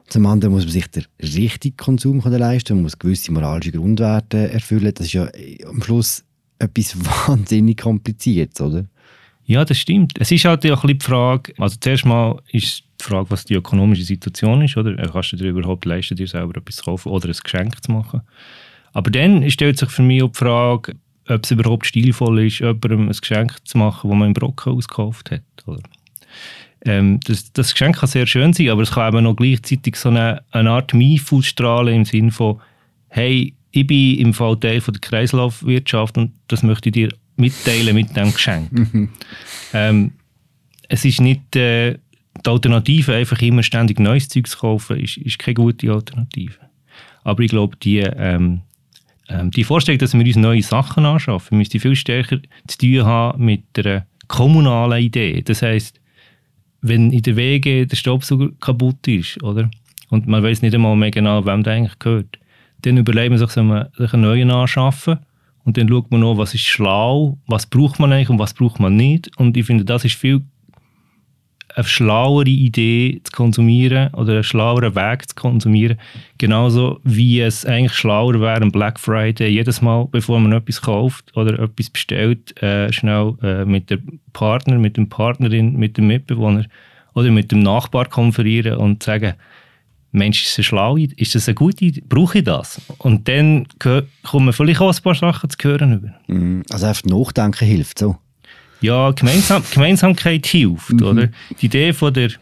Zum 0.09 0.27
anderen 0.27 0.53
muss 0.55 0.65
man 0.65 0.73
sich 0.73 0.87
den 0.89 1.05
richtigen 1.21 1.77
Konsum 1.77 2.21
leisten, 2.21 2.75
man 2.75 2.83
muss 2.85 2.99
gewisse 2.99 3.33
moralische 3.33 3.73
Grundwerte 3.73 4.51
erfüllen. 4.53 4.93
Das 4.95 5.07
ist 5.07 5.15
ja 5.15 5.29
am 5.67 5.83
Schluss 5.83 6.25
etwas 6.59 6.97
wahnsinnig 7.29 7.79
Kompliziertes, 7.79 8.61
oder? 8.61 8.85
Ja, 9.47 9.65
das 9.65 9.79
stimmt. 9.79 10.13
Es 10.19 10.31
ist 10.31 10.45
halt 10.45 10.65
auch 10.71 10.85
ein 10.85 10.99
die 10.99 11.05
Frage, 11.05 11.53
also 11.59 11.77
zuerst 11.79 12.07
mal 12.07 12.41
ist 12.51 12.85
die 13.01 13.05
Frage, 13.05 13.31
was 13.31 13.45
die 13.45 13.55
ökonomische 13.55 14.05
Situation 14.05 14.63
ist, 14.63 14.77
oder? 14.77 14.95
Kannst 14.97 15.33
du 15.33 15.37
dir 15.37 15.51
überhaupt 15.51 15.85
leisten, 15.85 16.17
dir 16.17 16.27
selber 16.27 16.57
etwas 16.57 16.77
zu 16.77 16.85
kaufen 16.85 17.11
oder 17.11 17.29
ein 17.29 17.37
Geschenk 17.43 17.83
zu 17.83 17.93
machen? 17.93 18.23
Aber 18.93 19.11
dann 19.11 19.49
stellt 19.51 19.79
sich 19.79 19.91
für 19.91 20.03
mich 20.03 20.23
auch 20.23 20.31
die 20.31 20.39
Frage, 20.39 20.95
ob 21.29 21.45
es 21.45 21.51
überhaupt 21.51 21.87
stilvoll 21.87 22.47
ist, 22.47 22.61
jemandem 22.61 23.09
ein 23.09 23.13
Geschenk 23.13 23.57
zu 23.65 23.79
machen, 23.79 24.09
das 24.09 24.19
man 24.19 24.29
im 24.29 24.35
Brocken 24.35 24.73
ausgekauft 24.73 25.31
hat, 25.31 25.43
oder? 25.67 25.83
Ähm, 26.85 27.21
das, 27.25 27.53
das, 27.53 27.73
Geschenk 27.73 27.99
kann 27.99 28.09
sehr 28.09 28.27
schön 28.27 28.53
sein, 28.53 28.69
aber 28.69 28.83
es 28.83 28.93
kann 28.93 29.13
eben 29.13 29.25
noch 29.25 29.37
gleichzeitig 29.37 29.97
so 29.97 30.11
eine, 30.11 30.43
eine 30.51 30.71
Art 30.71 30.93
Mief 30.93 31.33
ausstrahlen 31.33 31.95
im 31.95 32.05
Sinne 32.05 32.31
von, 32.31 32.61
hey, 33.09 33.55
ich 33.71 33.87
bin 33.87 34.19
im 34.19 34.35
Fall 34.35 34.59
Teil 34.61 34.81
von 34.81 34.93
der 34.93 35.01
Kreislaufwirtschaft 35.01 36.19
und 36.19 36.33
das 36.49 36.63
möchte 36.63 36.91
ich 36.91 36.93
dir 36.93 37.09
mitteilen 37.37 37.95
mit 37.95 38.11
diesem 38.11 38.33
Geschenk. 38.33 38.71
Mhm. 38.93 39.09
ähm, 39.73 40.13
es 40.89 41.05
ist 41.05 41.21
nicht 41.21 41.57
äh, 41.57 41.99
die 42.45 42.51
Alternative, 42.51 43.15
einfach 43.15 43.41
immer 43.41 43.63
ständig 43.63 43.99
neues 43.99 44.29
Zeug 44.29 44.47
zu 44.47 44.59
kaufen, 44.59 44.99
ist, 44.99 45.17
ist 45.17 45.39
keine 45.39 45.55
gute 45.55 45.91
Alternative. 45.91 46.59
Aber 47.23 47.43
ich 47.43 47.51
glaube, 47.51 47.77
die, 47.77 47.99
ähm, 47.99 48.61
ähm, 49.29 49.51
die 49.51 49.65
Vorstellung, 49.65 49.99
dass 49.99 50.13
wir 50.13 50.25
uns 50.25 50.37
neue 50.37 50.63
Sachen 50.63 51.07
anschaffen, 51.07 51.59
müsste 51.59 51.81
viel 51.81 51.97
stärker 51.97 52.39
zu 52.67 52.79
tun 52.79 53.05
haben 53.05 53.45
mit 53.45 53.63
einer 53.77 54.07
kommunalen 54.29 55.03
Idee. 55.03 55.43
Das 55.43 55.63
heißt, 55.63 56.01
wenn 56.85 57.11
in 57.13 57.23
der 57.23 57.37
Wege 57.37 57.87
der 57.87 57.97
Staubsauger 57.97 58.51
kaputt 58.61 59.09
ist, 59.09 59.43
oder? 59.43 59.71
Und 60.11 60.27
man 60.27 60.43
weiß 60.43 60.61
nicht 60.61 60.75
einmal 60.75 60.95
mehr 60.97 61.11
genau, 61.11 61.47
wem 61.47 61.63
der 61.63 61.73
eigentlich 61.73 61.99
gehört, 61.99 62.39
dann 62.83 62.99
überlegen 62.99 63.33
wir 63.33 63.39
sich, 63.39 63.51
soll 63.51 63.65
man 63.65 63.89
sich 63.97 64.13
einen 64.13 64.23
neuen 64.23 64.51
anschaffen 64.51 65.19
Und 65.65 65.79
dann 65.79 65.89
schaut 65.89 66.11
man 66.11 66.21
noch, 66.21 66.37
was 66.37 66.53
ist 66.53 66.67
schlau, 66.67 67.39
was 67.47 67.65
braucht 67.65 67.99
man 67.99 68.13
eigentlich 68.13 68.29
und 68.29 68.39
was 68.39 68.53
braucht 68.53 68.81
man 68.81 68.97
nicht. 68.97 69.35
Und 69.39 69.57
ich 69.57 69.65
finde, 69.65 69.87
das 69.87 70.05
ist 70.05 70.17
viel 70.17 70.43
eine 71.75 71.85
schlauere 71.85 72.49
Idee 72.49 73.21
zu 73.25 73.33
konsumieren 73.33 74.13
oder 74.15 74.35
einen 74.35 74.45
schlaueren 74.45 74.95
Weg 74.95 75.29
zu 75.29 75.35
konsumieren. 75.35 75.99
Genauso 76.39 77.01
wie 77.03 77.41
es 77.41 77.67
eigentlich 77.67 77.95
schlauer 77.95 78.41
wäre, 78.41 78.63
am 78.63 78.71
Black 78.71 79.01
Friday 79.01 79.49
jedes 79.49 79.83
Mal, 79.83 80.07
bevor 80.11 80.39
man 80.41 80.53
etwas 80.53 80.81
kauft 80.81 81.37
oder 81.37 81.59
etwas 81.59 81.91
bestellt, 81.91 82.61
äh, 82.63 82.93
schnell 82.93 83.35
äh, 83.43 83.65
mit 83.65 83.91
dem 83.91 84.21
Partner, 84.33 84.79
mit 84.79 84.97
dem 84.97 85.09
Partnerin, 85.09 85.77
mit 85.77 85.97
dem 85.97 86.07
Mitbewohner 86.07 86.67
oder 87.15 87.31
mit 87.31 87.51
dem 87.51 87.61
Nachbar 87.61 88.07
konferieren 88.07 88.77
und 88.77 89.03
sagen, 89.03 89.35
Mensch, 90.13 90.45
ist 90.45 90.57
das 90.59 90.67
schlau? 90.67 90.97
Ist 90.97 91.35
das 91.35 91.49
eine 91.49 91.57
gute 91.57 91.87
Idee? 91.87 92.05
Brauche 92.09 92.39
ich 92.39 92.45
das? 92.45 92.81
Und 92.99 93.27
dann 93.27 93.67
kommen 94.23 94.53
vielleicht 94.53 94.81
auch 94.81 94.95
ein 94.95 95.03
paar 95.03 95.17
Sachen 95.17 95.51
zu 95.51 95.59
hören. 95.61 96.15
Mm, 96.29 96.61
also 96.71 96.87
einfach 96.87 97.05
nachdenken 97.05 97.67
hilft 97.67 97.99
so. 97.99 98.17
Ja, 98.85 99.13
Gemeinsam 99.13 99.63
Gemeinsamkeit 99.73 100.47
hilft, 100.47 100.93
mhm. 100.93 101.03
oder? 101.03 101.29
Die 101.59 101.67
Idee 101.67 101.95
von 101.95 102.13
der 102.13 102.33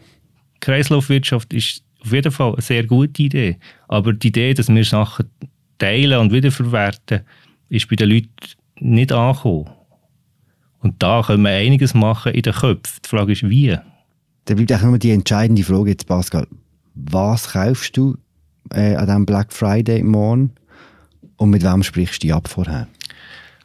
Kreislaufwirtschaft 0.59 1.53
ist 1.53 1.83
auf 2.01 2.11
jeden 2.11 2.33
Fall 2.33 2.51
eine 2.51 2.61
sehr 2.61 2.85
gute 2.85 3.23
Idee. 3.23 3.57
Aber 3.87 4.11
die 4.11 4.27
Idee, 4.27 4.53
dass 4.53 4.67
wir 4.67 4.83
Sachen 4.83 5.29
teilen 5.77 6.19
und 6.19 6.33
wiederverwerten, 6.33 7.21
ist 7.69 7.87
bei 7.87 7.95
den 7.95 8.09
Leuten 8.09 8.27
nicht 8.81 9.13
angekommen. 9.13 9.69
Und 10.79 11.01
da 11.01 11.21
können 11.25 11.43
wir 11.43 11.51
einiges 11.51 11.93
machen 11.93 12.33
in 12.33 12.41
den 12.41 12.53
Köpfen. 12.53 12.99
Die 13.05 13.07
Frage 13.07 13.31
ist, 13.31 13.49
wie? 13.49 13.77
Da 14.43 14.53
bleibt 14.53 14.73
auch 14.73 14.81
nur 14.81 14.99
die 14.99 15.11
entscheidende 15.11 15.63
Frage 15.63 15.91
jetzt, 15.91 16.07
Pascal. 16.07 16.45
Was 16.93 17.53
kaufst 17.53 17.95
du 17.95 18.17
äh, 18.71 18.95
an 18.95 19.05
diesem 19.05 19.25
Black 19.25 19.53
Friday 19.53 20.03
morgen 20.03 20.51
und 21.37 21.51
mit 21.51 21.63
wem 21.63 21.83
sprichst 21.83 22.21
du 22.21 22.35
ab 22.35 22.49
vorher? 22.49 22.89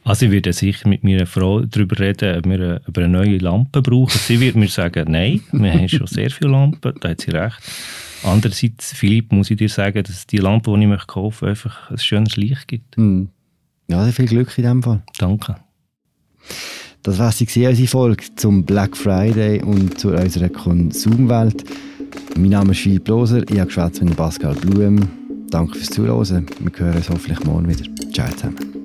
Also 0.09 0.25
ich 0.25 0.33
werde 0.33 0.55
sicher 0.55 0.89
mit 0.89 1.05
meiner 1.05 1.27
Frau 1.27 1.61
darüber 1.61 1.99
reden, 1.99 2.39
ob 2.39 2.47
wir 2.47 2.81
über 2.89 3.03
eine 3.03 3.13
neue 3.13 3.37
Lampe 3.37 3.83
brauchen. 3.83 4.19
Sie 4.19 4.41
wird 4.41 4.57
mir 4.57 4.69
sagen, 4.69 5.13
nein, 5.13 5.43
wir 5.53 5.71
haben 5.71 5.87
schon 5.87 6.07
sehr 6.07 6.31
viele 6.31 6.51
Lampen, 6.51 6.95
da 6.99 7.11
hat 7.11 7.21
sie 7.21 7.31
recht. 7.31 7.59
Andererseits, 8.23 8.95
Philipp, 8.95 9.33
muss 9.33 9.51
ich 9.51 9.59
dir 9.59 9.69
sagen, 9.69 10.03
dass 10.03 10.27
die 10.27 10.39
Lampe, 10.39 10.75
die 10.75 10.91
ich 10.91 11.07
kaufen 11.07 11.47
möchte, 11.47 11.67
einfach 11.67 11.91
ein 11.91 11.99
schönes 11.99 12.37
Licht 12.37 12.67
gibt. 12.69 12.97
Mhm. 12.97 13.29
Ja, 13.89 14.07
viel 14.07 14.25
Glück 14.25 14.57
in 14.57 14.65
dem 14.65 14.83
Fall. 14.83 15.03
Danke. 15.19 15.57
Das 17.03 17.19
war 17.19 17.31
sie 17.31 17.45
unsere 17.67 17.87
Folge 17.87 18.25
zum 18.35 18.65
Black 18.65 18.97
Friday 18.97 19.63
und 19.63 20.01
zu 20.01 20.15
unserer 20.15 20.49
Konsumwelt. 20.49 21.65
Mein 22.35 22.49
Name 22.49 22.73
ist 22.73 22.81
Philipp 22.81 23.07
Loser, 23.09 23.43
ich 23.43 23.59
habe 23.59 23.67
geschwätzt 23.67 24.03
mit 24.03 24.17
Pascal 24.17 24.55
Blum. 24.55 25.07
Danke 25.51 25.75
fürs 25.75 25.91
Zuhören. 25.91 26.47
Wir 26.61 26.73
hören 26.79 26.97
uns 26.97 27.11
hoffentlich 27.11 27.45
morgen 27.45 27.69
wieder. 27.69 27.85
Ciao 28.11 28.31
zusammen. 28.31 28.78